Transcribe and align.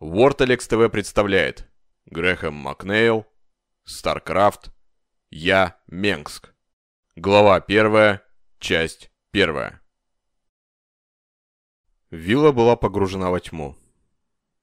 Vortalex 0.00 0.68
TV 0.68 0.88
представляет 0.92 1.68
Грэхэм 2.06 2.54
Макнейл, 2.54 3.26
StarCraft, 3.82 4.70
Я, 5.28 5.76
Менгск. 5.88 6.54
Глава 7.16 7.56
1, 7.56 8.20
часть 8.60 9.10
1. 9.32 9.80
Вилла 12.12 12.52
была 12.52 12.76
погружена 12.76 13.30
во 13.30 13.40
тьму. 13.40 13.76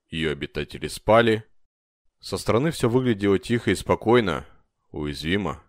Ее 0.08 0.32
обитатели 0.32 0.88
спали. 0.88 1.44
Со 2.22 2.38
стороны 2.38 2.72
все 2.72 2.88
выглядело 2.88 3.38
тихо 3.38 3.72
и 3.72 3.76
спокойно, 3.76 4.46
уязвимо. 4.92 5.62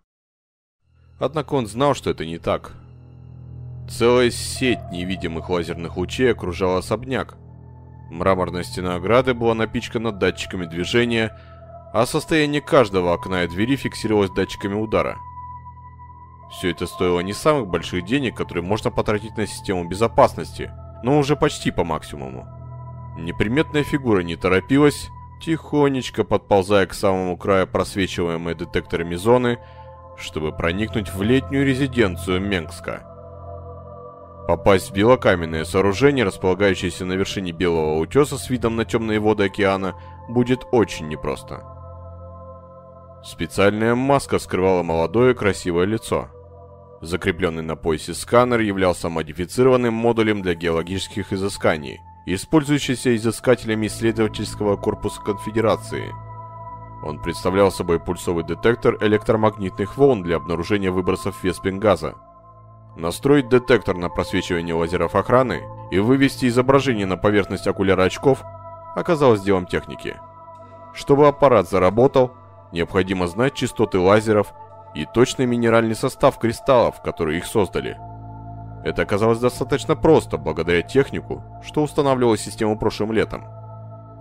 Однако 1.18 1.54
он 1.54 1.66
знал, 1.66 1.94
что 1.94 2.10
это 2.10 2.24
не 2.24 2.38
так. 2.38 2.72
Целая 3.90 4.30
сеть 4.30 4.92
невидимых 4.92 5.48
лазерных 5.48 5.96
лучей 5.96 6.30
окружала 6.30 6.78
особняк, 6.78 7.36
Мраморная 8.10 8.62
стена 8.62 8.96
ограды 8.96 9.34
была 9.34 9.54
напичкана 9.54 10.12
датчиками 10.12 10.66
движения, 10.66 11.36
а 11.92 12.06
состояние 12.06 12.60
каждого 12.60 13.12
окна 13.12 13.44
и 13.44 13.48
двери 13.48 13.76
фиксировалось 13.76 14.30
датчиками 14.30 14.74
удара. 14.74 15.18
Все 16.50 16.70
это 16.70 16.86
стоило 16.86 17.20
не 17.20 17.32
самых 17.32 17.66
больших 17.66 18.04
денег, 18.04 18.36
которые 18.36 18.62
можно 18.62 18.90
потратить 18.90 19.36
на 19.36 19.46
систему 19.46 19.84
безопасности, 19.88 20.70
но 21.02 21.18
уже 21.18 21.36
почти 21.36 21.70
по 21.70 21.84
максимуму. 21.84 22.46
Неприметная 23.18 23.82
фигура 23.82 24.20
не 24.20 24.36
торопилась, 24.36 25.08
тихонечко 25.40 26.22
подползая 26.22 26.86
к 26.86 26.94
самому 26.94 27.36
краю 27.36 27.66
просвечиваемой 27.66 28.54
детекторами 28.54 29.16
зоны, 29.16 29.58
чтобы 30.16 30.52
проникнуть 30.52 31.12
в 31.12 31.22
летнюю 31.22 31.66
резиденцию 31.66 32.40
Менгска. 32.40 33.15
Попасть 34.46 34.90
в 34.90 34.94
белокаменное 34.94 35.64
сооружение, 35.64 36.24
располагающееся 36.24 37.04
на 37.04 37.14
вершине 37.14 37.50
белого 37.50 37.98
утеса 37.98 38.38
с 38.38 38.48
видом 38.48 38.76
на 38.76 38.84
темные 38.84 39.18
воды 39.18 39.46
океана, 39.46 39.94
будет 40.28 40.64
очень 40.70 41.08
непросто. 41.08 41.64
Специальная 43.24 43.96
маска 43.96 44.38
скрывала 44.38 44.84
молодое 44.84 45.34
красивое 45.34 45.84
лицо. 45.84 46.28
Закрепленный 47.00 47.64
на 47.64 47.74
поясе 47.74 48.14
сканер 48.14 48.60
являлся 48.60 49.08
модифицированным 49.08 49.92
модулем 49.92 50.42
для 50.42 50.54
геологических 50.54 51.32
изысканий, 51.32 52.00
использующийся 52.24 53.16
изыскателями 53.16 53.88
исследовательского 53.88 54.76
корпуса 54.76 55.20
Конфедерации. 55.22 56.14
Он 57.04 57.20
представлял 57.20 57.72
собой 57.72 57.98
пульсовый 57.98 58.44
детектор 58.44 58.96
электромагнитных 59.00 59.96
волн 59.96 60.22
для 60.22 60.36
обнаружения 60.36 60.92
выбросов 60.92 61.42
веспингаза, 61.42 62.14
Настроить 62.96 63.50
детектор 63.50 63.94
на 63.94 64.08
просвечивание 64.08 64.74
лазеров 64.74 65.14
охраны 65.14 65.62
и 65.90 65.98
вывести 65.98 66.46
изображение 66.46 67.04
на 67.04 67.18
поверхность 67.18 67.66
окуляра 67.66 68.04
очков 68.04 68.42
оказалось 68.94 69.42
делом 69.42 69.66
техники. 69.66 70.16
Чтобы 70.94 71.28
аппарат 71.28 71.68
заработал, 71.68 72.32
необходимо 72.72 73.26
знать 73.26 73.52
частоты 73.52 73.98
лазеров 73.98 74.54
и 74.94 75.04
точный 75.04 75.44
минеральный 75.44 75.94
состав 75.94 76.38
кристаллов, 76.38 77.02
которые 77.02 77.36
их 77.38 77.44
создали. 77.44 77.98
Это 78.82 79.02
оказалось 79.02 79.40
достаточно 79.40 79.94
просто, 79.94 80.38
благодаря 80.38 80.80
технику, 80.80 81.44
что 81.62 81.82
устанавливала 81.82 82.38
систему 82.38 82.78
прошлым 82.78 83.12
летом. 83.12 83.44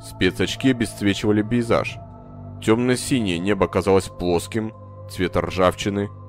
Спецочки 0.01 0.67
обесцвечивали 0.67 1.43
пейзаж. 1.43 1.97
Темно-синее 2.61 3.39
небо 3.39 3.69
казалось 3.69 4.09
плоским, 4.09 4.73
цвета 5.09 5.39
ржавчины– 5.39 6.09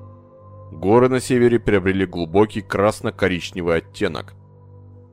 Горы 0.71 1.07
на 1.07 1.19
севере 1.19 1.59
приобрели 1.59 2.05
глубокий 2.05 2.61
красно-коричневый 2.61 3.77
оттенок, 3.77 4.33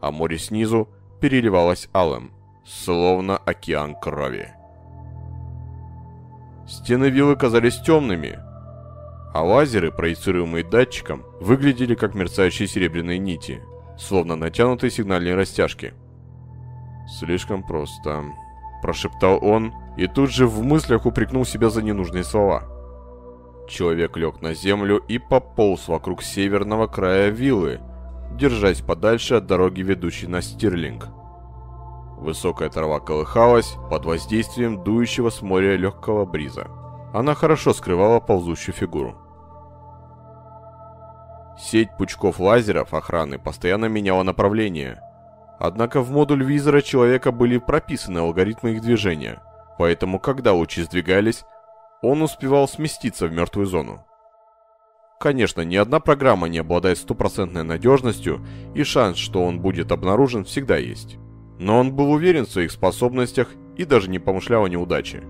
а 0.00 0.10
море 0.10 0.38
снизу 0.38 0.88
переливалось 1.20 1.88
алым, 1.94 2.32
словно 2.66 3.36
океан 3.36 3.94
крови. 3.94 4.52
Стены 6.66 7.08
виллы 7.08 7.36
казались 7.36 7.80
темными, 7.80 8.38
а 9.32 9.42
лазеры, 9.42 9.92
проецируемые 9.92 10.64
датчиком, 10.64 11.24
выглядели 11.40 11.94
как 11.94 12.14
мерцающие 12.14 12.66
серебряные 12.66 13.18
нити, 13.18 13.62
словно 13.96 14.34
натянутые 14.36 14.90
сигнальные 14.90 15.34
растяжки. 15.34 15.94
«Слишком 17.18 17.62
просто»,– 17.62 18.24
прошептал 18.82 19.44
он, 19.44 19.72
и 19.96 20.06
тут 20.06 20.30
же 20.30 20.46
в 20.46 20.64
мыслях 20.64 21.06
упрекнул 21.06 21.44
себя 21.44 21.70
за 21.70 21.82
ненужные 21.82 22.24
слова– 22.24 22.64
Человек 23.68 24.16
лег 24.16 24.42
на 24.42 24.54
землю 24.54 24.98
и 24.98 25.18
пополз 25.18 25.88
вокруг 25.88 26.22
северного 26.22 26.86
края 26.86 27.30
виллы, 27.30 27.80
держась 28.32 28.80
подальше 28.80 29.36
от 29.36 29.46
дороги, 29.46 29.80
ведущей 29.82 30.26
на 30.26 30.42
Стирлинг. 30.42 31.08
Высокая 32.18 32.68
трава 32.68 33.00
колыхалась 33.00 33.76
под 33.90 34.04
воздействием 34.04 34.82
дующего 34.82 35.30
с 35.30 35.42
моря 35.42 35.76
легкого 35.76 36.24
бриза. 36.24 36.68
Она 37.12 37.34
хорошо 37.34 37.72
скрывала 37.72 38.20
ползущую 38.20 38.74
фигуру. 38.74 39.16
Сеть 41.58 41.96
пучков 41.96 42.40
лазеров 42.40 42.92
охраны 42.94 43.38
постоянно 43.38 43.86
меняла 43.86 44.22
направление. 44.22 45.00
Однако 45.58 46.00
в 46.00 46.10
модуль 46.10 46.44
визора 46.44 46.82
человека 46.82 47.30
были 47.30 47.58
прописаны 47.58 48.18
алгоритмы 48.18 48.72
их 48.72 48.80
движения, 48.80 49.40
поэтому 49.78 50.18
когда 50.18 50.52
лучи 50.52 50.82
сдвигались, 50.82 51.44
он 52.04 52.22
успевал 52.22 52.68
сместиться 52.68 53.26
в 53.26 53.32
мертвую 53.32 53.66
зону. 53.66 54.04
Конечно, 55.20 55.62
ни 55.62 55.76
одна 55.76 56.00
программа 56.00 56.48
не 56.48 56.58
обладает 56.58 56.98
стопроцентной 56.98 57.62
надежностью, 57.62 58.44
и 58.74 58.82
шанс, 58.82 59.16
что 59.16 59.42
он 59.42 59.60
будет 59.60 59.90
обнаружен, 59.90 60.44
всегда 60.44 60.76
есть. 60.76 61.16
Но 61.58 61.78
он 61.78 61.92
был 61.94 62.10
уверен 62.10 62.44
в 62.46 62.50
своих 62.50 62.70
способностях 62.70 63.48
и 63.76 63.84
даже 63.84 64.10
не 64.10 64.18
помышлял 64.18 64.64
о 64.64 64.68
неудаче. 64.68 65.22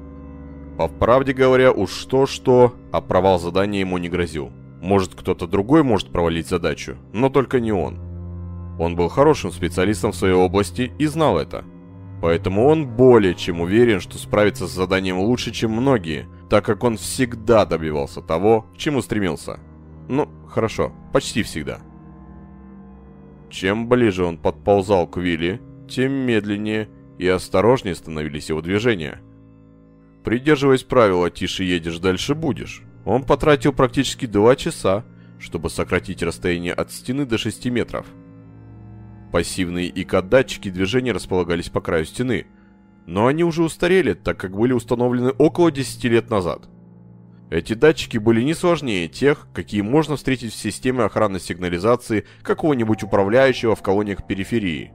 По 0.76 0.88
правде 0.88 1.32
говоря, 1.32 1.70
уж 1.70 1.90
что-что, 1.90 2.74
а 2.92 3.00
провал 3.00 3.38
задания 3.38 3.80
ему 3.80 3.98
не 3.98 4.08
грозил. 4.08 4.50
Может, 4.82 5.14
кто-то 5.14 5.46
другой 5.46 5.82
может 5.82 6.10
провалить 6.10 6.48
задачу, 6.48 6.96
но 7.12 7.28
только 7.28 7.60
не 7.60 7.72
он. 7.72 7.98
Он 8.78 8.96
был 8.96 9.08
хорошим 9.08 9.52
специалистом 9.52 10.10
в 10.10 10.16
своей 10.16 10.34
области 10.34 10.92
и 10.98 11.06
знал 11.06 11.38
это. 11.38 11.64
Поэтому 12.20 12.66
он 12.66 12.86
более 12.86 13.34
чем 13.34 13.60
уверен, 13.60 14.00
что 14.00 14.18
справится 14.18 14.66
с 14.66 14.72
заданием 14.72 15.18
лучше, 15.18 15.52
чем 15.52 15.70
многие, 15.72 16.26
так 16.54 16.64
как 16.66 16.84
он 16.84 16.98
всегда 16.98 17.66
добивался 17.66 18.22
того, 18.22 18.62
к 18.74 18.76
чему 18.76 19.02
стремился. 19.02 19.58
Ну, 20.08 20.28
хорошо, 20.48 20.92
почти 21.12 21.42
всегда. 21.42 21.80
Чем 23.50 23.88
ближе 23.88 24.24
он 24.24 24.38
подползал 24.38 25.08
к 25.08 25.16
Вилли, 25.16 25.60
тем 25.88 26.12
медленнее 26.12 26.88
и 27.18 27.26
осторожнее 27.26 27.96
становились 27.96 28.50
его 28.50 28.60
движения. 28.60 29.20
Придерживаясь 30.22 30.84
правила 30.84 31.28
«тише 31.28 31.64
едешь, 31.64 31.98
дальше 31.98 32.36
будешь», 32.36 32.84
он 33.04 33.24
потратил 33.24 33.72
практически 33.72 34.26
два 34.26 34.54
часа, 34.54 35.04
чтобы 35.40 35.70
сократить 35.70 36.22
расстояние 36.22 36.72
от 36.72 36.92
стены 36.92 37.26
до 37.26 37.36
6 37.36 37.66
метров. 37.66 38.06
Пассивные 39.32 39.88
ИК-датчики 39.88 40.70
движения 40.70 41.10
располагались 41.10 41.68
по 41.68 41.80
краю 41.80 42.04
стены– 42.04 42.46
но 43.06 43.26
они 43.26 43.44
уже 43.44 43.62
устарели, 43.62 44.14
так 44.14 44.38
как 44.38 44.56
были 44.56 44.72
установлены 44.72 45.30
около 45.30 45.70
10 45.70 46.04
лет 46.04 46.30
назад. 46.30 46.68
Эти 47.50 47.74
датчики 47.74 48.18
были 48.18 48.42
не 48.42 48.54
сложнее 48.54 49.06
тех, 49.08 49.46
какие 49.52 49.82
можно 49.82 50.16
встретить 50.16 50.52
в 50.52 50.56
системе 50.56 51.04
охранной 51.04 51.40
сигнализации 51.40 52.24
какого-нибудь 52.42 53.02
управляющего 53.02 53.76
в 53.76 53.82
колониях 53.82 54.26
периферии. 54.26 54.92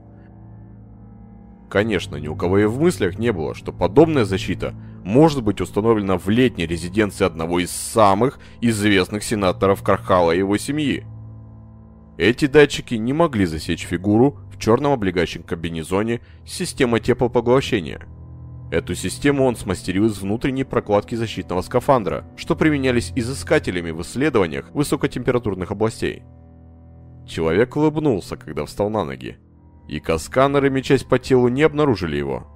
Конечно, 1.70 2.16
ни 2.16 2.26
у 2.26 2.34
кого 2.34 2.58
и 2.58 2.64
в 2.64 2.80
мыслях 2.80 3.18
не 3.18 3.32
было, 3.32 3.54
что 3.54 3.72
подобная 3.72 4.24
защита 4.24 4.74
может 5.04 5.42
быть 5.44 5.60
установлена 5.60 6.18
в 6.18 6.28
летней 6.28 6.66
резиденции 6.66 7.24
одного 7.24 7.60
из 7.60 7.70
самых 7.70 8.40
известных 8.60 9.22
сенаторов 9.22 9.82
Кархала 9.82 10.32
и 10.32 10.38
его 10.38 10.58
семьи. 10.58 11.04
Эти 12.18 12.46
датчики 12.46 12.96
не 12.96 13.12
могли 13.12 13.46
засечь 13.46 13.86
фигуру 13.86 14.40
черном 14.60 14.92
облегающем 14.92 15.42
комбинезоне 15.42 16.20
система 16.46 17.00
теплопоглощения. 17.00 18.06
Эту 18.70 18.94
систему 18.94 19.44
он 19.44 19.56
смастерил 19.56 20.06
из 20.06 20.20
внутренней 20.20 20.62
прокладки 20.62 21.16
защитного 21.16 21.62
скафандра, 21.62 22.24
что 22.36 22.54
применялись 22.54 23.12
изыскателями 23.16 23.90
в 23.90 24.02
исследованиях 24.02 24.70
высокотемпературных 24.72 25.72
областей. 25.72 26.22
Человек 27.26 27.74
улыбнулся, 27.74 28.36
когда 28.36 28.64
встал 28.64 28.90
на 28.90 29.04
ноги, 29.04 29.38
и 29.88 29.98
касканеры, 29.98 30.70
мечась 30.70 31.02
по 31.02 31.18
телу, 31.18 31.48
не 31.48 31.62
обнаружили 31.62 32.16
его. 32.16 32.46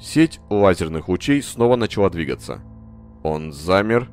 Сеть 0.00 0.40
лазерных 0.50 1.08
лучей 1.08 1.42
снова 1.42 1.76
начала 1.76 2.10
двигаться. 2.10 2.60
Он 3.22 3.52
замер, 3.52 4.08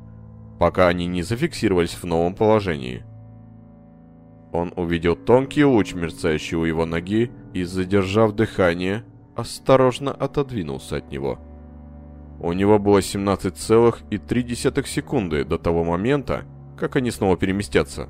пока 0.60 0.88
они 0.88 1.08
не 1.08 1.24
зафиксировались 1.24 1.94
в 1.96 2.04
новом 2.04 2.36
положении– 2.36 3.04
он 4.56 4.74
увидел 4.76 5.16
тонкий 5.16 5.64
луч, 5.66 5.94
мерцающий 5.94 6.58
у 6.58 6.64
его 6.64 6.86
ноги, 6.86 7.32
и, 7.54 7.64
задержав 7.64 8.34
дыхание, 8.34 9.04
осторожно 9.36 10.12
отодвинулся 10.12 10.98
от 10.98 11.12
него. 11.12 11.40
У 12.40 12.52
него 12.54 12.80
было 12.80 13.00
17,3 13.00 14.86
секунды 14.86 15.44
до 15.46 15.58
того 15.58 15.84
момента, 15.84 16.46
как 16.78 16.96
они 16.96 17.12
снова 17.12 17.38
переместятся. 17.38 18.10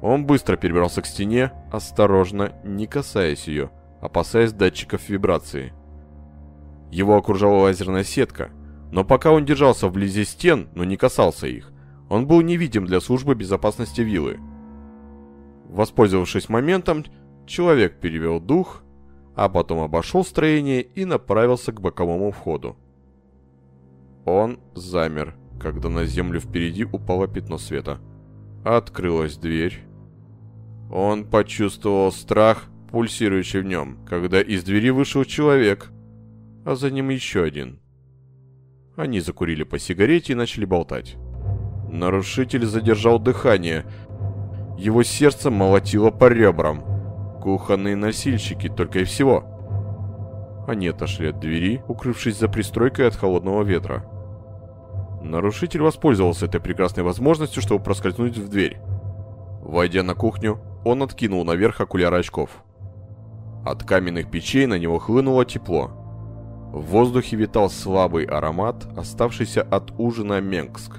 Он 0.00 0.26
быстро 0.26 0.56
перебрался 0.56 1.02
к 1.02 1.06
стене, 1.06 1.52
осторожно, 1.72 2.52
не 2.64 2.86
касаясь 2.86 3.46
ее, 3.46 3.70
опасаясь 4.00 4.52
датчиков 4.52 5.08
вибрации. 5.08 5.72
Его 6.90 7.16
окружала 7.16 7.62
лазерная 7.62 8.04
сетка, 8.04 8.50
но 8.92 9.04
пока 9.04 9.32
он 9.32 9.44
держался 9.44 9.88
вблизи 9.88 10.24
стен, 10.24 10.68
но 10.74 10.84
не 10.84 10.96
касался 10.96 11.46
их, 11.46 11.72
он 12.08 12.26
был 12.26 12.42
невидим 12.42 12.84
для 12.84 13.00
службы 13.00 13.34
безопасности 13.34 14.02
виллы. 14.02 14.38
Воспользовавшись 15.74 16.48
моментом, 16.48 17.04
человек 17.46 17.98
перевел 17.98 18.38
дух, 18.38 18.84
а 19.34 19.48
потом 19.48 19.80
обошел 19.80 20.24
строение 20.24 20.82
и 20.82 21.04
направился 21.04 21.72
к 21.72 21.80
боковому 21.80 22.30
входу. 22.30 22.76
Он 24.24 24.60
замер, 24.76 25.34
когда 25.60 25.88
на 25.88 26.04
землю 26.04 26.38
впереди 26.38 26.84
упало 26.84 27.26
пятно 27.26 27.58
света. 27.58 27.98
Открылась 28.64 29.36
дверь. 29.36 29.80
Он 30.92 31.24
почувствовал 31.24 32.12
страх, 32.12 32.66
пульсирующий 32.92 33.60
в 33.60 33.64
нем, 33.64 33.98
когда 34.08 34.40
из 34.40 34.62
двери 34.62 34.90
вышел 34.90 35.24
человек, 35.24 35.90
а 36.64 36.76
за 36.76 36.92
ним 36.92 37.08
еще 37.08 37.42
один. 37.42 37.80
Они 38.94 39.18
закурили 39.18 39.64
по 39.64 39.80
сигарете 39.80 40.34
и 40.34 40.36
начали 40.36 40.66
болтать. 40.66 41.16
Нарушитель 41.90 42.64
задержал 42.64 43.18
дыхание. 43.18 43.84
Его 44.76 45.02
сердце 45.02 45.50
молотило 45.50 46.10
по 46.10 46.28
ребрам. 46.28 46.82
Кухонные 47.40 47.96
носильщики 47.96 48.68
только 48.68 49.00
и 49.00 49.04
всего. 49.04 49.44
Они 50.66 50.88
отошли 50.88 51.28
от 51.28 51.40
двери, 51.40 51.82
укрывшись 51.88 52.38
за 52.38 52.48
пристройкой 52.48 53.08
от 53.08 53.14
холодного 53.14 53.62
ветра. 53.62 54.04
Нарушитель 55.22 55.82
воспользовался 55.82 56.46
этой 56.46 56.60
прекрасной 56.60 57.04
возможностью, 57.04 57.62
чтобы 57.62 57.84
проскользнуть 57.84 58.36
в 58.36 58.48
дверь. 58.48 58.78
Войдя 59.62 60.02
на 60.02 60.14
кухню, 60.14 60.58
он 60.84 61.02
откинул 61.02 61.44
наверх 61.44 61.80
окуляр 61.80 62.12
очков. 62.12 62.50
От 63.64 63.84
каменных 63.84 64.30
печей 64.30 64.66
на 64.66 64.78
него 64.78 64.98
хлынуло 64.98 65.44
тепло. 65.46 65.90
В 66.72 66.82
воздухе 66.82 67.36
витал 67.36 67.70
слабый 67.70 68.24
аромат, 68.24 68.86
оставшийся 68.96 69.62
от 69.62 69.92
ужина 69.96 70.40
Менгск. 70.40 70.98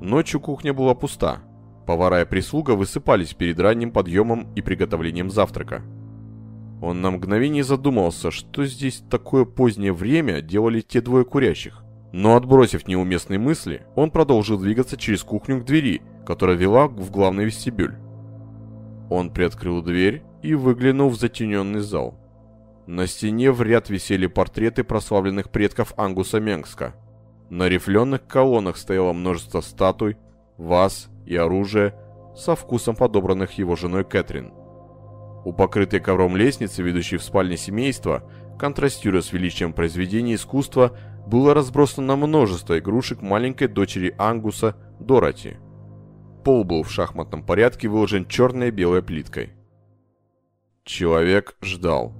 Ночью 0.00 0.40
кухня 0.40 0.72
была 0.72 0.94
пуста. 0.94 1.42
Повара 1.86 2.22
и 2.22 2.24
прислуга 2.24 2.72
высыпались 2.72 3.34
перед 3.34 3.58
ранним 3.58 3.90
подъемом 3.90 4.52
и 4.54 4.62
приготовлением 4.62 5.30
завтрака. 5.30 5.82
Он 6.80 7.00
на 7.00 7.10
мгновение 7.10 7.64
задумался, 7.64 8.30
что 8.30 8.64
здесь 8.66 9.04
такое 9.08 9.44
позднее 9.44 9.92
время 9.92 10.40
делали 10.40 10.80
те 10.80 11.00
двое 11.00 11.24
курящих. 11.24 11.84
Но 12.12 12.36
отбросив 12.36 12.86
неуместные 12.86 13.38
мысли, 13.38 13.86
он 13.94 14.10
продолжил 14.10 14.58
двигаться 14.58 14.96
через 14.96 15.22
кухню 15.22 15.60
к 15.60 15.64
двери, 15.64 16.02
которая 16.26 16.56
вела 16.56 16.88
в 16.88 17.10
главный 17.10 17.44
вестибюль. 17.44 17.96
Он 19.10 19.30
приоткрыл 19.30 19.82
дверь 19.82 20.22
и 20.42 20.54
выглянул 20.54 21.08
в 21.08 21.16
затененный 21.16 21.80
зал. 21.80 22.18
На 22.86 23.06
стене 23.06 23.52
в 23.52 23.62
ряд 23.62 23.88
висели 23.88 24.26
портреты 24.26 24.82
прославленных 24.82 25.50
предков 25.50 25.94
Ангуса 25.96 26.40
Менгска. 26.40 26.94
На 27.48 27.68
рифленых 27.68 28.26
колоннах 28.26 28.76
стояло 28.76 29.12
множество 29.12 29.60
статуй, 29.60 30.16
ваз 30.58 31.08
и 31.32 31.36
оружия 31.36 31.94
со 32.36 32.54
вкусом 32.54 32.96
подобранных 32.96 33.52
его 33.58 33.76
женой 33.76 34.04
Кэтрин. 34.04 34.52
У 35.44 35.52
покрытой 35.52 36.00
ковром 36.00 36.36
лестницы, 36.36 36.82
ведущей 36.82 37.16
в 37.16 37.22
спальне 37.22 37.56
семейства, 37.56 38.22
контрастируя 38.58 39.22
с 39.22 39.32
величием 39.32 39.72
произведения 39.72 40.34
искусства, 40.34 40.96
было 41.26 41.54
разбросано 41.54 42.16
множество 42.16 42.78
игрушек 42.78 43.22
маленькой 43.22 43.68
дочери 43.68 44.14
Ангуса 44.18 44.76
Дороти. 45.00 45.56
Пол 46.44 46.64
был 46.64 46.82
в 46.82 46.90
шахматном 46.90 47.44
порядке 47.44 47.88
выложен 47.88 48.26
черной 48.26 48.68
и 48.68 48.70
белой 48.70 49.02
плиткой. 49.02 49.52
Человек 50.84 51.56
ждал. 51.62 52.12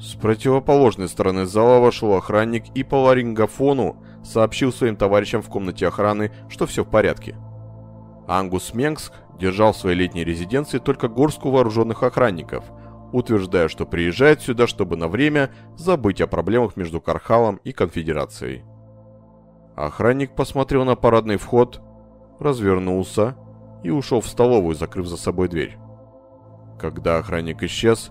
С 0.00 0.14
противоположной 0.14 1.08
стороны 1.08 1.46
зала 1.46 1.80
вошел 1.80 2.14
охранник 2.14 2.64
и 2.74 2.82
по 2.84 2.96
ларингофону 2.96 4.02
сообщил 4.24 4.72
своим 4.72 4.96
товарищам 4.96 5.40
в 5.40 5.48
комнате 5.48 5.86
охраны, 5.86 6.32
что 6.48 6.66
все 6.66 6.84
в 6.84 6.90
порядке. 6.90 7.36
Ангус 8.28 8.74
Менгск 8.74 9.12
держал 9.38 9.72
в 9.72 9.76
своей 9.76 9.96
летней 9.96 10.24
резиденции 10.24 10.78
только 10.78 11.08
горстку 11.08 11.50
вооруженных 11.50 12.02
охранников, 12.02 12.64
утверждая, 13.12 13.68
что 13.68 13.86
приезжает 13.86 14.42
сюда, 14.42 14.66
чтобы 14.66 14.96
на 14.96 15.08
время 15.08 15.50
забыть 15.76 16.20
о 16.20 16.26
проблемах 16.26 16.76
между 16.76 17.00
Кархалом 17.00 17.60
и 17.64 17.72
Конфедерацией. 17.72 18.64
Охранник 19.76 20.34
посмотрел 20.34 20.84
на 20.84 20.96
парадный 20.96 21.36
вход, 21.36 21.80
развернулся 22.40 23.36
и 23.84 23.90
ушел 23.90 24.20
в 24.20 24.26
столовую, 24.26 24.74
закрыв 24.74 25.06
за 25.06 25.16
собой 25.16 25.48
дверь. 25.48 25.76
Когда 26.80 27.18
охранник 27.18 27.62
исчез, 27.62 28.10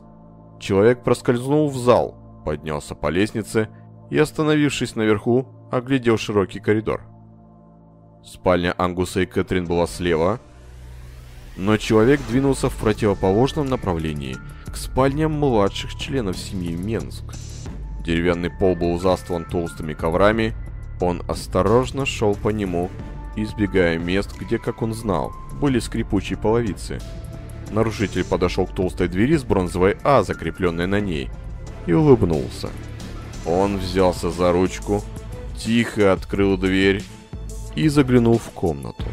человек 0.59 1.03
проскользнул 1.03 1.69
в 1.69 1.77
зал, 1.77 2.15
поднялся 2.45 2.95
по 2.95 3.07
лестнице 3.07 3.69
и, 4.09 4.17
остановившись 4.17 4.95
наверху, 4.95 5.47
оглядел 5.71 6.17
широкий 6.17 6.59
коридор. 6.59 7.14
Спальня 8.25 8.73
Ангуса 8.77 9.21
и 9.21 9.25
Кэтрин 9.27 9.65
была 9.65 9.85
слева, 9.85 10.39
но 11.55 11.77
человек 11.77 12.19
двинулся 12.27 12.69
в 12.69 12.75
противоположном 12.75 13.67
направлении, 13.67 14.37
к 14.65 14.77
спальням 14.77 15.33
младших 15.33 15.95
членов 15.95 16.37
семьи 16.37 16.75
Менск. 16.75 17.23
Деревянный 18.03 18.49
пол 18.49 18.75
был 18.75 18.99
застлан 18.99 19.45
толстыми 19.45 19.93
коврами, 19.93 20.55
он 20.99 21.21
осторожно 21.27 22.05
шел 22.05 22.35
по 22.35 22.49
нему, 22.49 22.89
избегая 23.35 23.99
мест, 23.99 24.35
где, 24.39 24.57
как 24.57 24.81
он 24.81 24.93
знал, 24.93 25.31
были 25.61 25.77
скрипучие 25.79 26.37
половицы. 26.37 26.99
Нарушитель 27.69 28.23
подошел 28.23 28.65
к 28.65 28.73
толстой 28.73 29.07
двери 29.07 29.37
с 29.37 29.43
бронзовой 29.43 29.97
А, 30.03 30.23
закрепленной 30.23 30.87
на 30.87 30.99
ней, 30.99 31.29
и 31.85 31.93
улыбнулся. 31.93 32.69
Он 33.45 33.77
взялся 33.77 34.31
за 34.31 34.51
ручку, 34.51 35.03
тихо 35.57 36.11
открыл 36.13 36.57
дверь 36.57 37.03
и 37.75 37.89
заглянул 37.89 38.37
в 38.37 38.49
комнату. 38.51 39.03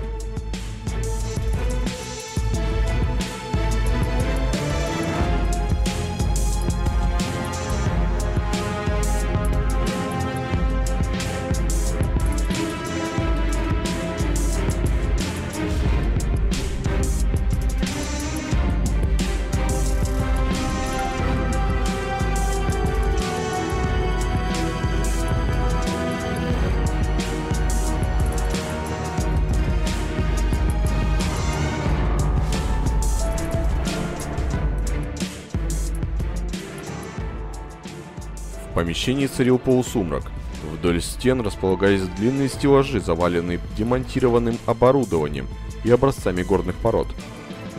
Помещении 38.93 39.27
царил 39.27 39.59
полусумрак. 39.59 40.25
Вдоль 40.65 41.01
стен 41.01 41.41
располагались 41.41 42.03
длинные 42.19 42.51
стеллажи, 42.51 43.01
заваленные 43.01 43.59
демонтированным 43.75 44.59
оборудованием 44.67 45.49
и 45.83 45.91
образцами 45.91 46.43
горных 46.43 46.77
пород. 46.77 47.09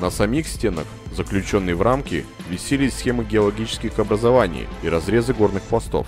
На 0.02 0.10
самих 0.10 0.48
стенах, 0.48 0.88
заключенные 1.16 1.76
в 1.76 1.84
рамки, 1.84 2.26
висели 2.50 2.90
схемы 2.90 3.26
геологических 3.26 4.00
образований 4.00 4.66
и 4.82 4.90
разрезы 4.90 5.36
горных 5.36 5.62
пластов. 5.62 6.08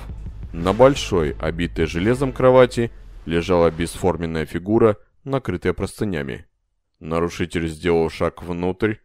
На 0.53 0.73
большой, 0.73 1.35
обитой 1.39 1.85
железом 1.85 2.33
кровати, 2.33 2.89
лежала 3.27 3.69
бесформенная 3.69 4.47
фигура, 4.47 4.97
накрытая 5.23 5.73
простынями. 5.73 6.47
Нарушитель 6.99 7.67
сделал 7.67 8.09
шаг 8.09 8.41
внутрь 8.41 8.95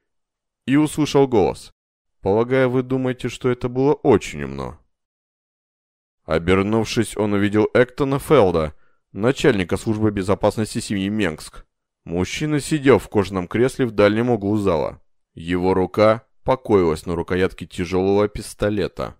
и 0.66 0.76
услышал 0.76 1.28
голос. 1.28 1.70
«Полагаю, 2.22 2.70
вы 2.70 2.82
думаете, 2.82 3.28
что 3.28 3.50
это 3.50 3.68
было 3.68 3.92
очень 3.92 4.44
умно?» 4.44 4.79
Обернувшись, 6.30 7.16
он 7.16 7.32
увидел 7.32 7.68
Эктона 7.74 8.20
Фелда, 8.20 8.72
начальника 9.10 9.76
службы 9.76 10.12
безопасности 10.12 10.78
семьи 10.78 11.08
Менгск. 11.08 11.66
Мужчина 12.04 12.60
сидел 12.60 13.00
в 13.00 13.08
кожаном 13.08 13.48
кресле 13.48 13.84
в 13.84 13.90
дальнем 13.90 14.30
углу 14.30 14.56
зала. 14.56 15.02
Его 15.34 15.74
рука 15.74 16.22
покоилась 16.44 17.04
на 17.04 17.16
рукоятке 17.16 17.66
тяжелого 17.66 18.28
пистолета. 18.28 19.16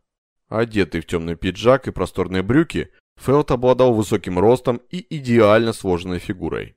Одетый 0.49 1.01
в 1.01 1.07
темный 1.07 1.35
пиджак 1.35 1.89
и 1.89 1.91
просторные 1.91 2.45
брюки, 2.45 2.93
Фелд 3.17 3.51
обладал 3.51 3.93
высоким 3.93 4.39
ростом 4.39 4.81
и 4.89 5.05
идеально 5.11 5.73
сложенной 5.73 6.21
фигурой. 6.21 6.77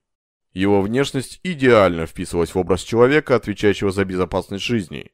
Его 0.52 0.82
внешность 0.82 1.42
идеально 1.44 2.08
вписывалась 2.08 2.56
в 2.56 2.58
образ 2.58 2.82
человека, 2.82 3.36
отвечающего 3.36 3.92
за 3.92 4.04
безопасность 4.04 4.64
жизни. 4.64 5.12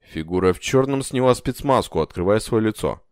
Фигура 0.00 0.52
в 0.52 0.58
черном 0.58 1.04
сняла 1.04 1.36
спецмаску, 1.36 2.00
открывая 2.00 2.40
свое 2.40 2.64
лицо 2.64 3.02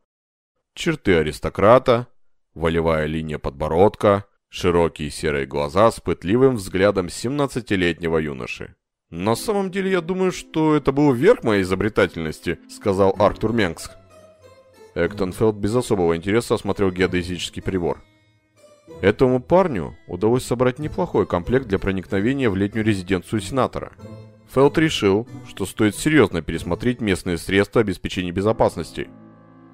черты 0.75 1.17
аристократа, 1.17 2.09
волевая 2.55 3.07
линия 3.07 3.39
подбородка, 3.39 4.25
широкие 4.49 5.11
серые 5.11 5.47
глаза 5.47 5.91
с 5.91 6.01
пытливым 6.01 6.57
взглядом 6.57 7.07
17-летнего 7.07 8.19
юноши. 8.19 8.75
«На 9.11 9.35
самом 9.35 9.71
деле 9.71 9.91
я 9.91 10.01
думаю, 10.01 10.31
что 10.31 10.77
это 10.77 10.93
был 10.93 11.13
верх 11.13 11.43
моей 11.43 11.63
изобретательности»,— 11.63 12.59
сказал 12.69 13.15
Артур 13.19 13.53
Менгск. 13.53 13.93
Эктонфелд 14.95 15.57
без 15.57 15.75
особого 15.75 16.17
интереса 16.17 16.55
осмотрел 16.55 16.91
геодезический 16.91 17.63
прибор. 17.63 18.03
Этому 19.01 19.41
парню 19.41 19.97
удалось 20.07 20.45
собрать 20.45 20.79
неплохой 20.79 21.27
комплект 21.27 21.67
для 21.67 21.79
проникновения 21.79 22.51
в 22.51 22.57
летнюю 22.57 22.85
резиденцию 22.85 23.41
сенатора. 23.41 23.93
Фелд 24.53 24.77
решил, 24.79 25.29
что 25.49 25.65
стоит 25.65 25.97
серьезно 25.97 26.43
пересмотреть 26.43 27.01
местные 27.01 27.39
средства 27.39 27.81
обеспечения 27.81 28.33
безопасности. 28.33 29.09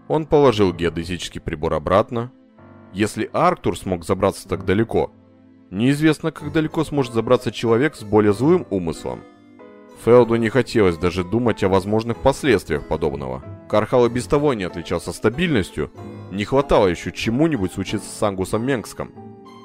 Он 0.08 0.26
положил 0.26 0.72
геодезический 0.72 1.40
прибор 1.40 1.74
обратно. 1.74 2.30
Если 2.92 3.28
Арктур 3.32 3.78
смог 3.78 4.04
забраться 4.04 4.48
так 4.48 4.64
далеко, 4.64 5.12
неизвестно, 5.70 6.30
как 6.30 6.52
далеко 6.52 6.84
сможет 6.84 7.12
забраться 7.12 7.52
человек 7.52 7.96
с 7.96 8.02
более 8.02 8.32
злым 8.32 8.66
умыслом– 8.70 9.20
Фелду 10.04 10.36
не 10.36 10.48
хотелось 10.48 10.98
даже 10.98 11.24
думать 11.24 11.64
о 11.64 11.68
возможных 11.68 12.18
последствиях 12.18 12.86
подобного. 12.86 13.42
Кархал 13.68 14.06
и 14.06 14.10
без 14.10 14.26
того 14.26 14.54
не 14.54 14.64
отличался 14.64 15.12
стабильностью, 15.12 15.90
не 16.30 16.44
хватало 16.44 16.86
еще 16.86 17.12
чему-нибудь 17.12 17.72
случиться 17.72 18.08
с 18.08 18.22
Ангусом 18.22 18.64
Менгском. 18.64 19.12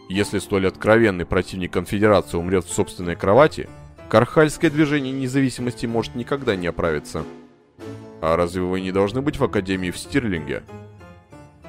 Если 0.10 0.40
столь 0.40 0.68
откровенный 0.68 1.26
противник 1.26 1.72
конфедерации 1.72 2.38
умрет 2.38 2.66
в 2.66 2.74
собственной 2.74 3.16
кровати, 3.16 3.70
Кархальское 4.10 4.70
движение 4.72 5.14
независимости 5.14 5.86
может 5.86 6.16
никогда 6.16 6.56
не 6.56 6.68
оправиться. 6.68 7.24
А 8.22 8.36
разве 8.36 8.62
вы 8.62 8.82
не 8.82 8.92
должны 8.92 9.22
быть 9.22 9.38
в 9.38 9.44
Академии 9.44 9.90
в 9.90 9.98
Стирлинге? 9.98 10.64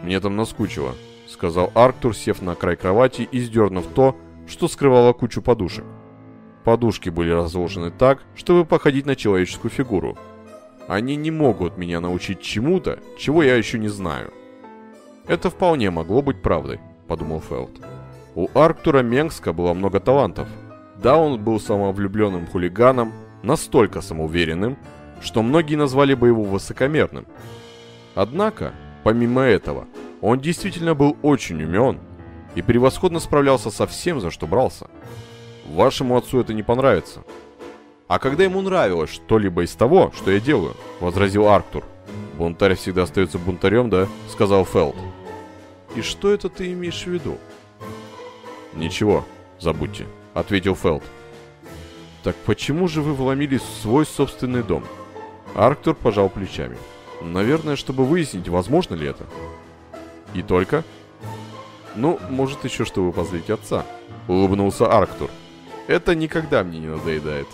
Мне 0.02 0.20
там 0.20 0.36
наскучило, 0.36 0.94
сказал 1.26 1.72
Арктур, 1.74 2.14
сев 2.14 2.42
на 2.42 2.54
край 2.54 2.76
кровати 2.76 3.22
и 3.22 3.40
сдернув 3.40 3.86
то, 3.86 4.16
что 4.46 4.68
скрывало 4.68 5.14
кучу 5.14 5.40
подушек. 5.40 5.84
Подушки 6.64 7.08
были 7.08 7.30
разложены 7.30 7.90
так, 7.90 8.22
чтобы 8.34 8.64
походить 8.64 9.06
на 9.06 9.16
человеческую 9.16 9.70
фигуру. 9.70 10.16
Они 10.88 11.16
не 11.16 11.30
могут 11.30 11.78
меня 11.78 12.00
научить 12.00 12.42
чему-то, 12.42 12.98
чего 13.18 13.42
я 13.42 13.56
еще 13.56 13.78
не 13.78 13.88
знаю. 13.88 14.32
Это 15.26 15.48
вполне 15.50 15.90
могло 15.90 16.20
быть 16.20 16.42
правдой, 16.42 16.80
подумал 17.08 17.40
Фелд. 17.40 17.80
У 18.34 18.48
Арктура 18.54 19.02
Менгска 19.02 19.52
было 19.52 19.72
много 19.72 20.00
талантов. 20.00 20.48
Да, 21.02 21.16
он 21.16 21.42
был 21.42 21.60
самовлюбленным 21.60 22.46
хулиганом, 22.46 23.12
настолько 23.42 24.00
самоуверенным, 24.00 24.76
что 25.22 25.42
многие 25.42 25.76
назвали 25.76 26.14
бы 26.14 26.28
его 26.28 26.42
высокомерным. 26.42 27.26
Однако, 28.14 28.74
помимо 29.04 29.42
этого, 29.42 29.86
он 30.20 30.40
действительно 30.40 30.94
был 30.94 31.16
очень 31.22 31.62
умен 31.62 31.98
и 32.54 32.62
превосходно 32.62 33.20
справлялся 33.20 33.70
со 33.70 33.86
всем, 33.86 34.20
за 34.20 34.30
что 34.30 34.46
брался– 34.46 34.88
Вашему 35.66 36.16
отцу 36.16 36.40
это 36.40 36.52
не 36.52 36.62
понравится. 36.62 37.22
А 38.08 38.18
когда 38.18 38.44
ему 38.44 38.60
нравилось 38.60 39.10
что-либо 39.10 39.64
из 39.64 39.72
того, 39.72 40.12
что 40.14 40.30
я 40.30 40.40
делаю, 40.40 40.76
возразил 41.00 41.48
Арктур. 41.48 41.84
Бунтарь 42.36 42.74
всегда 42.74 43.04
остается 43.04 43.38
бунтарем, 43.38 43.88
да? 43.88 44.08
Сказал 44.28 44.66
Фелд. 44.66 44.96
И 45.94 46.02
что 46.02 46.30
это 46.30 46.48
ты 46.48 46.72
имеешь 46.72 47.04
в 47.04 47.06
виду? 47.06 47.38
Ничего, 48.74 49.24
забудьте, 49.58 50.06
ответил 50.34 50.74
Фелд. 50.74 51.02
Так 52.22 52.36
почему 52.44 52.88
же 52.88 53.02
вы 53.02 53.14
вломились 53.14 53.62
в 53.62 53.82
свой 53.82 54.04
собственный 54.04 54.62
дом? 54.62 54.84
Арктур 55.54 55.94
пожал 55.94 56.28
плечами. 56.28 56.76
Наверное, 57.20 57.76
чтобы 57.76 58.04
выяснить, 58.04 58.48
возможно 58.48 58.94
ли 58.94 59.06
это. 59.06 59.24
И 60.34 60.42
только? 60.42 60.82
Ну, 61.94 62.18
может 62.30 62.64
еще, 62.64 62.84
чтобы 62.84 63.12
позлить 63.12 63.50
отца. 63.50 63.84
Улыбнулся 64.28 64.90
Арктур. 64.90 65.30
Это 65.86 66.14
никогда 66.14 66.64
мне 66.64 66.78
не 66.78 66.88
надоедает. 66.88 67.46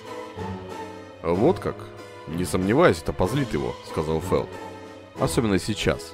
Вот 1.23 1.59
как? 1.59 1.77
Не 2.29 2.45
сомневаюсь, 2.45 3.01
это 3.03 3.13
позлит 3.13 3.53
его, 3.53 3.75
сказал 3.91 4.21
Фелд. 4.21 4.49
Особенно 5.19 5.59
сейчас. 5.59 6.13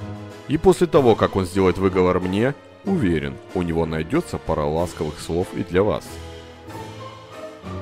И 0.49 0.57
после 0.57 0.87
того, 0.87 1.15
как 1.15 1.37
он 1.37 1.45
сделает 1.45 1.77
выговор 1.77 2.21
мне, 2.21 2.55
уверен, 2.85 3.35
у 3.55 3.63
него 3.63 3.85
найдется 3.85 4.39
пара 4.39 4.65
ласковых 4.65 5.21
слов 5.21 5.49
и 5.55 5.63
для 5.63 5.83
вас. 5.83 6.05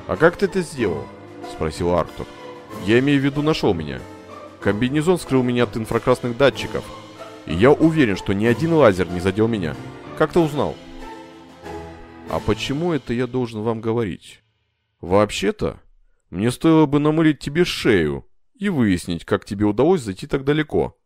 «А 0.07 0.17
как 0.17 0.35
ты 0.35 0.45
это 0.45 0.61
сделал?»– 0.61 1.07
спросил 1.53 1.93
Артур. 1.95 2.25
«Я 2.85 2.99
имею 2.99 3.21
в 3.21 3.23
виду 3.23 3.41
нашел 3.41 3.73
меня. 3.73 3.99
Комбинезон 4.61 5.17
скрыл 5.17 5.43
меня 5.43 5.63
от 5.63 5.77
инфракрасных 5.77 6.37
датчиков. 6.37 6.83
И 7.45 7.53
я 7.53 7.71
уверен, 7.71 8.15
что 8.15 8.33
ни 8.33 8.45
один 8.45 8.73
лазер 8.73 9.09
не 9.09 9.19
задел 9.19 9.47
меня. 9.47 9.75
Как 10.17 10.31
ты 10.31 10.39
узнал?» 10.39 10.75
А 12.33 12.39
почему 12.39 12.93
это 12.93 13.13
я 13.13 13.27
должен 13.27 13.61
вам 13.61 13.79
говорить? 13.79 14.41
Вообще-то, 15.01 15.79
мне 16.31 16.49
стоило 16.49 16.87
бы 16.87 16.99
намылить 16.99 17.37
тебе 17.37 17.63
шею 17.63 18.27
и 18.55 18.69
выяснить, 18.69 19.23
как 19.23 19.45
тебе 19.45 19.65
удалось 19.65 20.01
зайти 20.01 20.25
так 20.25 20.43
далеко. 20.43 20.97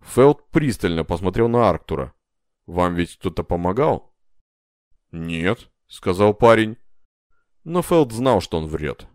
Фелд 0.00 0.50
пристально 0.50 1.04
посмотрел 1.04 1.48
на 1.48 1.70
Арктура. 1.70 2.12
Вам 2.66 2.96
ведь 2.96 3.16
кто-то 3.16 3.44
помогал? 3.44 4.14
Нет, 5.10 5.70
сказал 5.86 6.34
парень. 6.34 6.76
Но 7.64 7.80
Фелд 7.80 8.12
знал, 8.12 8.42
что 8.42 8.58
он 8.58 8.66
врет. 8.66 9.06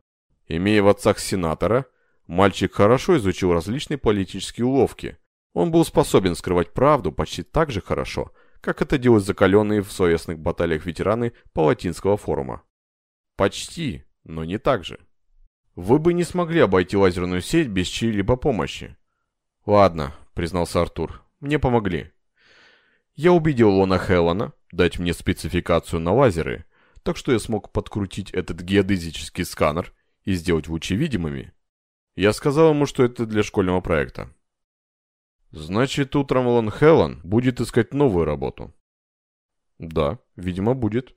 Имея 0.48 0.84
в 0.84 0.88
отцах 0.88 1.20
сенатора, 1.20 1.86
мальчик 2.28 2.74
хорошо 2.74 3.18
изучил 3.18 3.54
различные 3.54 3.98
политические 3.98 4.66
уловки. 4.66 5.18
Он 5.54 5.72
был 5.72 5.86
способен 5.86 6.36
скрывать 6.36 6.74
правду 6.74 7.12
почти 7.12 7.44
так 7.44 7.72
же 7.72 7.82
хорошо, 7.82 8.32
как 8.62 8.82
это 8.82 8.98
делают 8.98 9.26
закаленные 9.26 9.82
в 9.82 9.92
словесных 9.92 10.40
баталиях 10.40 10.86
ветераны 10.86 11.34
Палатинского 11.54 12.18
форума. 12.18 12.64
Почти, 13.36 14.04
но 14.24 14.44
не 14.44 14.58
так 14.58 14.84
же. 14.84 15.00
Вы 15.76 16.00
бы 16.00 16.14
не 16.14 16.24
смогли 16.24 16.62
обойти 16.62 16.96
лазерную 16.96 17.42
сеть 17.42 17.68
без 17.68 17.88
чьей-либо 17.88 18.38
помощи. 18.38 18.96
Ладно, 19.66 20.16
признался 20.34 20.82
Артур, 20.82 21.24
мне 21.40 21.60
помогли. 21.60 22.12
Я 23.16 23.32
убедил 23.32 23.72
Лона 23.72 23.98
Хеллана 23.98 24.54
дать 24.72 25.00
мне 25.00 25.14
спецификацию 25.14 26.00
на 26.02 26.14
лазеры, 26.14 26.66
так 27.04 27.18
что 27.18 27.32
я 27.32 27.40
смог 27.40 27.72
подкрутить 27.72 28.32
этот 28.32 28.62
геодезический 28.62 29.46
сканер 29.46 29.94
и 30.26 30.34
сделать 30.34 30.68
лучи 30.68 30.96
видимыми. 30.96 31.54
Я 32.16 32.34
сказал 32.34 32.72
ему, 32.72 32.86
что 32.86 33.04
это 33.04 33.26
для 33.26 33.44
школьного 33.44 33.82
проекта. 33.82 34.34
Значит, 35.52 36.16
утром 36.16 36.48
Лон 36.48 36.70
Хеллан 36.70 37.22
будет 37.24 37.62
искать 37.62 37.94
новую 37.94 38.26
работу. 38.26 38.74
Да, 39.78 40.20
видимо, 40.36 40.74
будет. 40.74 41.16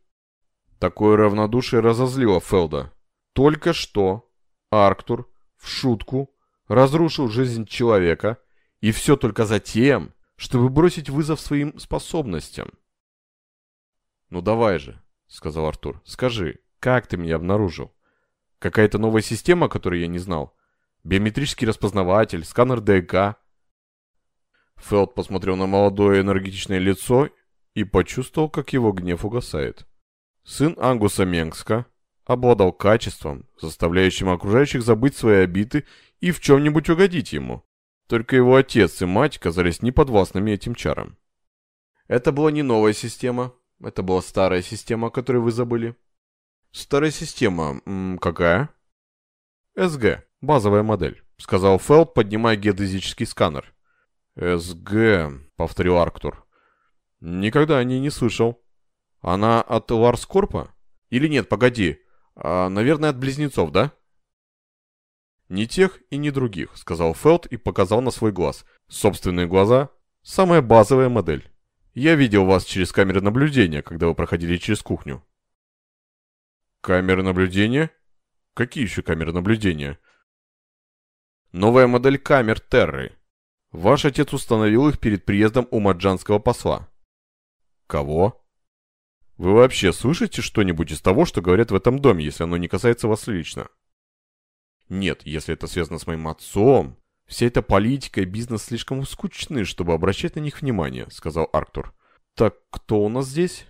Такое 0.79 1.17
равнодушие 1.17 1.81
разозлило 1.81 2.41
Фелда. 2.41 2.93
Только 3.33 3.73
что 3.73 4.31
Арктур 4.71 5.29
в 5.57 5.69
шутку 5.69 6.35
разрушил 6.69 7.29
жизнь 7.29 7.67
человека, 7.67 8.39
и 8.81 8.93
все 8.93 9.17
только 9.17 9.45
за 9.45 9.59
тем, 9.59 10.15
чтобы 10.37 10.69
бросить 10.69 11.11
вызов 11.11 11.41
своим 11.41 11.79
способностям. 11.79 12.71
«Ну 14.31 14.43
давай 14.43 14.79
же»,— 14.79 15.03
сказал 15.27 15.67
Артур,— 15.67 16.01
«скажи, 16.05 16.61
как 16.79 17.07
ты 17.07 17.17
меня 17.17 17.37
обнаружил? 17.37 17.93
Какая-то 18.59 18.99
новая 18.99 19.23
система, 19.23 19.69
которую 19.69 20.01
я 20.01 20.09
не 20.09 20.19
знал? 20.19 20.57
Биометрический 21.05 21.67
распознаватель, 21.67 22.45
сканер 22.45 22.81
ДНК?» 22.81 23.37
Фелд 24.77 25.15
посмотрел 25.15 25.57
на 25.57 25.67
молодое 25.67 26.21
энергетичное 26.21 26.79
лицо 26.79 27.29
и 27.75 27.85
почувствовал, 27.85 28.49
как 28.49 28.73
его 28.73 28.93
гнев 28.93 29.25
угасает. 29.25 29.87
Сын 30.45 30.75
Ангуса 30.79 31.25
Менгска 31.25 31.87
обладал 32.25 32.73
качеством, 32.73 33.47
заставляющим 33.61 34.29
окружающих 34.29 34.83
забыть 34.83 35.17
свои 35.17 35.39
обиды 35.39 35.85
и 36.21 36.31
в 36.31 36.41
чем-нибудь 36.41 36.91
угодить 36.91 37.33
ему. 37.33 37.65
Только 38.07 38.37
его 38.37 38.57
отец 38.57 39.03
и 39.03 39.07
мать 39.07 39.39
казались 39.39 39.83
неподвластными 39.83 40.51
этим 40.51 40.75
чарам. 40.75 41.17
Это 42.07 42.33
была 42.33 42.51
не 42.51 42.63
новая 42.63 42.93
система, 42.93 43.55
это 43.83 44.03
была 44.03 44.23
старая 44.23 44.63
система, 44.63 45.09
о 45.09 45.11
которой 45.11 45.39
вы 45.39 45.53
забыли. 45.53 45.95
Старая 46.71 47.11
система, 47.11 47.81
м 47.87 48.19
какая? 48.19 48.69
СГ, 49.77 50.25
базовая 50.41 50.83
модель, 50.83 51.23
сказал 51.39 51.79
Фелд, 51.79 52.15
поднимая 52.15 52.57
геодезический 52.57 53.27
сканер. 53.27 53.75
«СГ»,— 54.39 55.33
повторил 55.57 55.99
Арктур. 55.99 56.47
«Никогда 57.21 57.79
о 57.79 57.85
ней 57.85 57.99
не 57.99 58.11
слышал. 58.11 58.63
Она 59.21 59.61
от 59.61 59.91
Ларскорпа? 59.91 60.73
Или 61.11 61.27
нет, 61.27 61.49
погоди. 61.49 61.99
А, 62.37 62.69
наверное, 62.69 63.11
от 63.11 63.19
близнецов, 63.19 63.73
да?» 63.73 63.93
«Ни 65.49 65.65
тех 65.65 65.99
и 66.11 66.17
ни 66.19 66.31
других»,— 66.31 66.71
сказал 66.77 67.15
Фелд 67.15 67.47
и 67.47 67.57
показал 67.57 68.01
на 68.01 68.13
свой 68.13 68.31
глаз. 68.31 68.65
«Собственные 68.89 69.47
глаза— 69.47 69.89
самая 70.23 70.63
базовая 70.63 71.09
модель. 71.09 71.51
Я 71.95 72.15
видел 72.15 72.45
вас 72.45 72.65
через 72.65 72.93
камеры 72.93 73.21
наблюдения, 73.21 73.83
когда 73.83 74.07
вы 74.07 74.15
проходили 74.15 74.57
через 74.57 74.83
кухню». 74.83 75.25
«Камеры 76.89 77.23
наблюдения? 77.23 77.91
Какие 78.55 78.85
еще 78.85 79.03
камеры 79.03 79.35
наблюдения?» 79.35 79.99
«Новая 81.53 81.87
модель 81.87 82.17
камер 82.17 82.61
Терры», 82.61 83.15
Ваш 83.73 84.07
отец 84.07 84.33
установил 84.33 84.89
их 84.89 84.99
перед 84.99 85.27
приездом 85.27 85.69
у 85.71 85.81
маджанского 85.81 86.39
посла. 86.39 86.89
Кого? 87.87 88.43
Вы 89.37 89.53
вообще 89.53 89.93
слышите 89.93 90.41
что-нибудь 90.41 90.91
из 90.91 91.03
того, 91.03 91.27
что 91.27 91.43
говорят 91.43 91.71
в 91.71 91.75
этом 91.75 91.99
доме, 91.99 92.25
если 92.25 92.45
оно 92.45 92.57
не 92.57 92.69
касается 92.69 93.07
вас 93.07 93.27
лично? 93.27 93.69
Нет, 94.89 95.27
если 95.27 95.53
это 95.53 95.67
связано 95.67 95.99
с 95.99 96.07
моим 96.07 96.27
отцом, 96.27 96.97
«Вся 97.27 97.45
эта 97.45 97.61
политика 97.61 98.23
и 98.23 98.25
бизнес 98.25 98.63
слишком 98.63 99.05
скучны, 99.05 99.67
чтобы 99.67 99.93
обращать 99.93 100.37
на 100.37 100.41
них 100.41 100.63
внимание»,— 100.63 101.07
сказал 101.11 101.51
Арктур. 101.53 101.95
«Так 102.33 102.57
кто 102.71 103.05
у 103.05 103.11
нас 103.11 103.27
здесь?» 103.27 103.67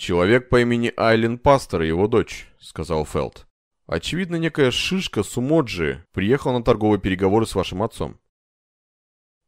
«Человек 0.00 0.48
по 0.48 0.62
имени 0.62 0.94
Айлен 0.96 1.36
Пастор 1.36 1.82
и 1.82 1.88
его 1.88 2.08
дочь»,— 2.08 2.48
сказал 2.58 3.04
Фелд. 3.04 3.46
«Очевидно, 3.86 4.36
некая 4.36 4.70
шишка 4.70 5.22
Сумоджи 5.22 6.06
приехала 6.12 6.56
на 6.56 6.64
торговые 6.64 6.98
переговоры 6.98 7.44
с 7.44 7.54
вашим 7.54 7.82
отцом». 7.82 8.18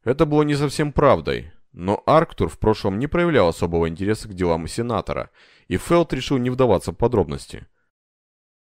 Это 0.04 0.26
было 0.26 0.42
не 0.42 0.54
совсем 0.54 0.92
правдой, 0.92 1.52
но 1.72 2.02
Арктур 2.04 2.50
в 2.50 2.58
прошлом 2.58 2.98
не 2.98 3.06
проявлял 3.06 3.48
особого 3.48 3.88
интереса 3.88 4.28
к 4.28 4.34
делам 4.34 4.68
сенатора, 4.68 5.30
и 5.68 5.78
Фелд 5.78 6.12
решил 6.12 6.36
не 6.36 6.50
вдаваться 6.50 6.92
в 6.92 6.96
подробности. 6.96 7.66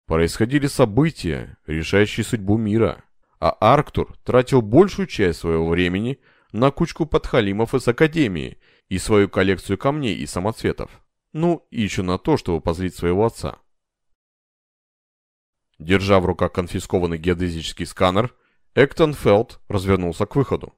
Происходили 0.07 0.67
события, 0.67 1.59
решающие 1.65 2.25
судьбу 2.25 2.57
мира, 2.57 3.05
а 3.39 3.57
Арктур 3.61 4.17
тратил 4.25 4.63
большую 4.63 5.07
часть 5.07 5.39
своего 5.39 5.69
времени 5.69 6.19
на 6.51 6.73
кучку 6.73 7.07
подхалимов 7.07 7.73
из 7.73 7.87
Академии 7.87 8.59
и 8.89 8.99
свою 8.99 9.29
коллекцию 9.29 9.79
камней 9.79 10.17
и 10.17 10.27
самоцветов. 10.27 10.91
Ну, 11.33 11.67
и 11.71 11.83
еще 11.83 12.03
на 12.03 12.19
то, 12.19 12.37
чтобы 12.37 12.61
позлить 12.61 12.95
своего 12.95 13.27
отца. 13.27 13.59
Держа 15.79 16.21
в 16.21 16.27
руках 16.27 16.53
конфискованный 16.53 17.19
геодезический 17.19 17.87
сканер, 17.87 18.35
Эктон 18.75 19.15
Фелд 19.15 19.61
развернулся 19.69 20.27
к 20.27 20.37
выходу. 20.37 20.75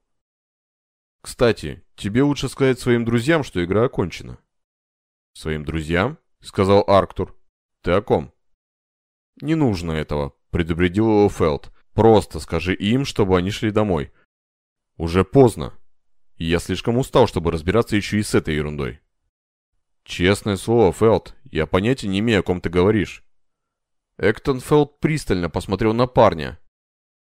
«Кстати, 1.23 1.85
тебе 1.97 2.23
лучше 2.23 2.49
сказать 2.49 2.81
своим 2.81 3.05
друзьям, 3.05 3.45
что 3.45 3.63
игра 3.65 3.85
окончена». 3.85 4.39
«Своим 5.33 5.65
друзьям?»— 5.65 6.19
сказал 6.41 6.85
Арктур. 6.87 7.39
«Ты 7.83 7.93
о 7.93 8.03
ком?» 8.03 8.33
«Не 9.41 9.55
нужно 9.55 9.93
этого»,— 9.93 10.35
предупредил 10.51 11.07
его 11.07 11.29
Фелд. 11.29 11.73
«Просто 11.93 12.41
скажи 12.41 12.75
им, 12.75 13.05
чтобы 13.05 13.37
они 13.37 13.51
шли 13.51 13.71
домой». 13.71 14.13
«Уже 14.97 15.25
поздно. 15.25 15.79
Я 16.37 16.59
слишком 16.59 16.99
устал, 16.99 17.27
чтобы 17.27 17.51
разбираться 17.51 17.97
еще 17.97 18.19
и 18.19 18.23
с 18.23 18.35
этой 18.35 18.55
ерундой». 18.55 19.01
«Честное 20.11 20.57
слово, 20.57 20.93
Фелд, 20.93 21.37
я 21.53 21.67
понятия 21.67 22.09
не 22.09 22.19
имею, 22.19 22.41
о 22.41 22.43
ком 22.43 22.61
ты 22.61 22.69
говоришь». 22.69 23.23
Эктон 24.19 24.59
Фелд 24.59 24.99
пристально 24.99 25.49
посмотрел 25.49 25.95
на 25.95 26.09
парня, 26.09 26.59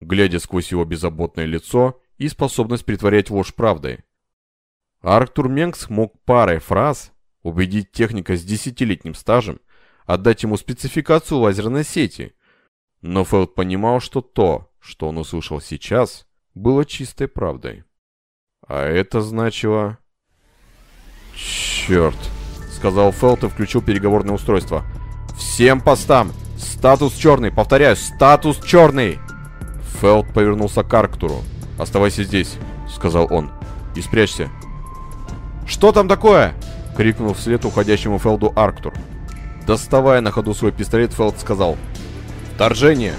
глядя 0.01 0.39
сквозь 0.39 0.71
его 0.71 0.87
беззаботное 0.87 1.45
лицо 1.45 2.01
и 2.17 2.27
способность 2.27 2.87
притворять 2.87 3.29
ложь 3.29 3.55
правдой. 3.55 4.05
Арктур 5.03 5.51
Менкс 5.51 5.91
мог 5.91 6.19
парой 6.25 6.59
фраз 6.59 7.13
убедить 7.43 7.93
техника 7.93 8.35
с 8.35 8.43
десятилетним 8.43 9.15
стажем 9.15 9.61
отдать 10.07 10.43
ему 10.43 10.57
спецификацию 10.57 11.37
лазерной 11.37 11.85
сети, 11.85 12.35
но 13.03 13.27
Фелд 13.27 13.55
понимал, 13.55 14.01
что 14.01 14.23
то, 14.23 14.73
что 14.81 15.07
он 15.07 15.19
услышал 15.19 15.61
сейчас, 15.61 16.27
было 16.55 16.87
чистой 16.87 17.29
правдой. 17.29 17.85
А 18.67 18.87
это 18.87 19.21
значило... 19.21 19.99
«Черт!»— 21.35 22.17
сказал 22.81 23.13
Фелд 23.13 23.45
и 23.45 23.49
включил 23.49 23.83
переговорное 23.83 24.35
устройство. 24.35 24.85
«Всем 25.37 25.83
постам! 25.83 26.33
Статус 26.59 27.13
черный! 27.15 27.51
Повторяю, 27.51 27.95
статус 27.95 28.59
черный!» 28.65 29.19
Фелд 30.01 30.33
повернулся 30.33 30.83
к 30.83 30.93
Арктуру. 30.95 31.43
«Оставайся 31.79 32.25
здесь»,— 32.25 32.57
сказал 32.89 33.27
он. 33.31 33.51
«И 33.95 34.01
спрячься». 34.01 34.49
«Что 35.67 35.93
там 35.93 36.09
такое?»— 36.09 36.55
крикнул 36.97 37.35
вслед 37.35 37.67
уходящему 37.67 38.19
Фелду 38.19 38.51
Арктур. 38.57 38.95
Доставая 39.67 40.23
на 40.23 40.31
ходу 40.31 40.55
свой 40.55 40.73
пистолет, 40.73 41.13
Фелд 41.13 41.39
сказал 41.39 41.77
«Вторжение!» 42.55 43.15